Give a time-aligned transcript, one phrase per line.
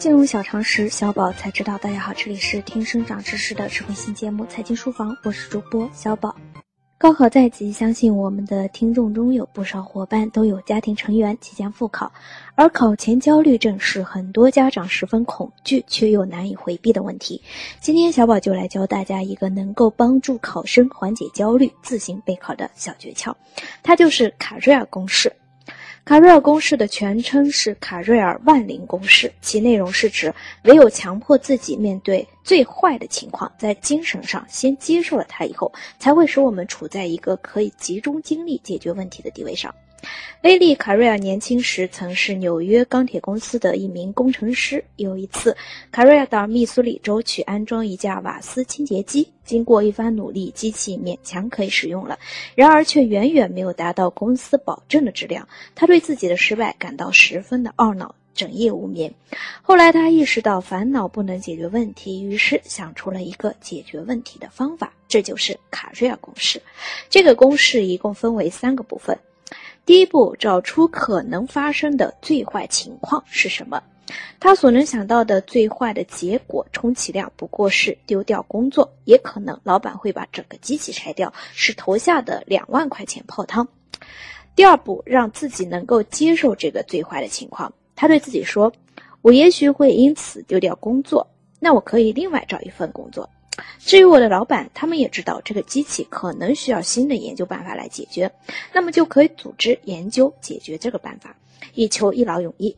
[0.00, 1.76] 金融小常识，小宝才知道。
[1.76, 6.34] 大家好，这里是听生长知识的智慧新节目《财经书房》，我是主播小宝。
[6.96, 12.10] 高考在即，相信我们的听众中有不少伙伴都有家庭成员即将复考，
[12.54, 17.42] 而考前焦虑症是很多家长十分恐惧却又难以回避的问题。
[17.82, 23.34] 今天小宝就来教大家一个能够帮助考生缓解焦虑、自行备考的小诀窍，
[23.82, 25.30] 它就是卡瑞尔公式。
[26.02, 30.34] 卡瑞尔公式的全称是卡瑞尔万灵公式，其内容是指
[30.64, 39.72] 唯有强迫自己面对最坏的情况，在精神上先接受了它以后，才会使我们处在一个可以集中精力解决问题的地位上。
[40.42, 44.82] 威利·卡瑞尔年轻时曾是纽约钢铁公司的一名工程师。
[44.96, 45.54] 有一次，
[45.92, 52.18] 卡瑞尔到密苏里州去安装一架瓦斯清洁机，经过一番努力，机器勉强可以使用了。
[52.54, 55.46] 然而，却远远没有达到公司保证的质量。
[55.74, 59.12] 他对自己的失败感到十分的懊恼，整夜无眠。
[59.60, 66.62] 后来，他意识到烦恼不能解决问题，于是想出了一个解决问题的方法，这就是卡瑞尔公式。
[67.10, 69.18] 这个公式一共分为三个部分。
[69.86, 73.82] 第一步，找出可能发生的最坏情况是什么。
[74.38, 83.66] 他所能想到的最坏的结果，充其量不过是丢掉工作，也可能老板会把整个机器拆掉，使投下的两万块钱泡汤。
[84.56, 87.72] 第二步，让自己能够接受这个最坏的情况。
[87.94, 88.72] 他对自己说
[89.22, 91.26] ：“我也许会因此丢掉工作，
[91.58, 93.28] 那我可以另外找一份工作。”
[93.78, 98.30] 至于我的老板，他们也知道这个机器可能需要新的研究办法来解决，
[98.72, 101.34] 那么就可以组织研究解决这个办法，
[101.74, 102.76] 以求一劳永逸。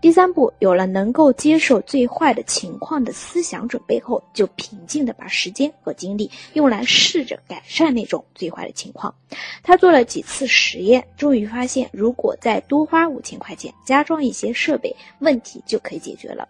[0.00, 9.14] 第三步，有了能够接受最坏的情况的思想准备后，就平静地把时间和精力用来试着改善那种最坏的情况。
[9.62, 16.48] 他做了几次实验，终于发现，如果再多花五千块钱加装一些设备，问题就可以解决了。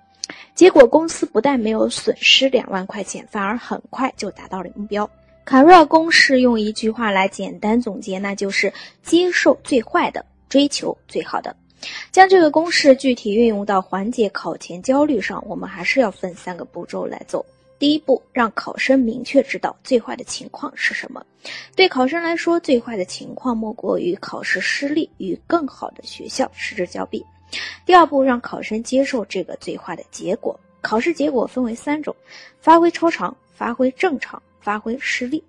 [0.55, 5.09] 结果公司不但没有损失两万块钱，反而很快就达到了目标。
[5.45, 8.73] 卡瑞尔公式用一句话来简单总结，那就是
[9.03, 11.55] 接受最坏的，追求最好的。
[12.11, 17.47] 将这个公式具体运用到缓解考前焦虑上，我们还是要分三个步骤来走。
[17.79, 21.25] 第一步，让考生明确知道最坏的情况是什么。
[21.77, 27.25] 对考生来说，最坏的情况莫过于考试失利，与更好的学校失之交臂。
[27.85, 30.59] 第二步，让考生接受这个最坏的结果。
[30.81, 32.15] 考试结果分为三种：
[32.61, 35.43] 发挥超常、发挥正常、发挥失利。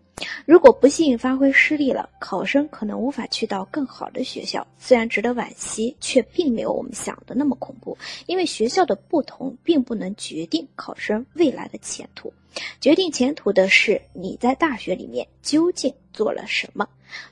[0.48, 4.66] 如果不幸发挥失利了，考生可能无法去到更好的学校。
[4.80, 7.96] 虽然值得惋惜，却并没有我们想的那么恐怖。
[8.26, 12.34] 因为学校的不同，并不能决定考生未来的前途。
[12.82, 16.88] 决定前途的是你在大学里面究竟做了什么。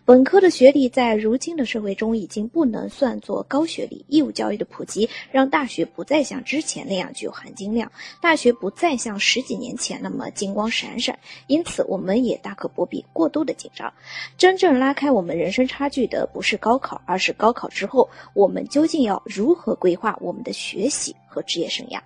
[0.06, 4.06] 本科的学历在如今的社会中已经不能算作高学历。
[4.08, 7.92] 义务教育的普及让大学不再像之前那样具有含金量，
[8.22, 11.20] 大学不再像十几年前那么金光闪闪。
[11.48, 13.94] 因此，我们也大可不必过度的紧张。
[14.38, 22.00] 真正拉开我们人生差距的不是高考，而是高考之后我们究竟要如何规划我们的学习和职业生涯。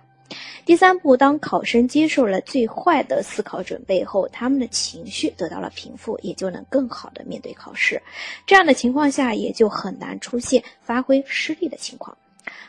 [0.70, 8.00] 第三步，当考生接受了最坏的思考准备后，他们的情绪得到了平复，也就能更好的面对考试。
[8.46, 12.16] 这样的情况下，也就很难出现发挥失利的情况。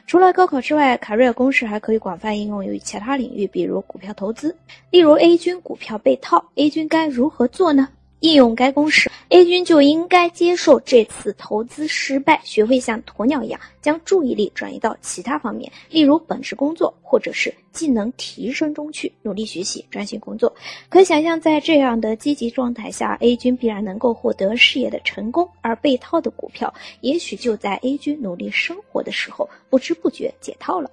[0.08, 4.58] 除了高考之外，卡瑞尔公式还可以广泛应用于其他领域，比如股票投资。
[4.90, 7.88] 例如，A 军股票被套，A 军该如何做呢？
[8.22, 20.54] 应用该公式，A 君就应该接受这次投资失败，学会像鸵鸟一样将注意力转移到其他方面，例如本职工作或者是技能提升中去，努力学习，专心工作。
[20.90, 30.92] 可想象，在这样的积极状态下，A 君必然能够获得事业的成功，而被套的股票也许就在 A 君努力生活的时候，不知不觉解套了。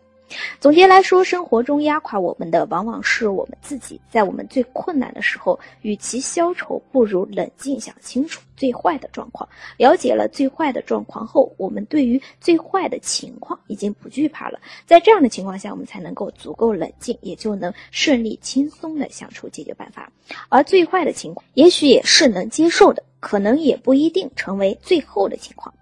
[0.61, 4.01] 总结来说，生活中压垮我们的往往是我们自己。
[4.11, 9.49] 在我们最困难的时候，与其消愁，不如冷静想清楚最坏的状况。
[9.77, 14.59] 了解了最坏的状况后，我们对于最坏的情况已经不惧怕了。
[14.85, 20.11] 在这样的情况下，我们才能够足够冷静，也就能顺利轻松的想出解决办法。
[20.49, 25.73] 而最坏的情况，也许也是能接受的，可能也不一定成为最后的情况。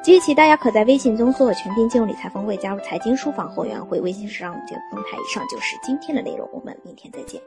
[0.00, 5.18] 即日起，大家可在微信中搜索“全拼金融理财峰会”，加入财经书房会员，会微信上就动态。
[5.18, 7.42] 以上就是今天的内容，我们明天再见。